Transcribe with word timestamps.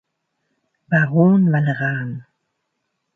Baron 0.89 1.41
Waleran. 1.53 2.09